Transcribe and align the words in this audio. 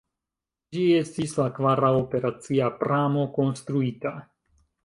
Ĝi 0.77 0.85
estis 0.99 1.35
la 1.41 1.45
kvara 1.59 1.93
operacia 1.99 2.73
pramo 2.83 3.29
konstruita. 3.39 4.19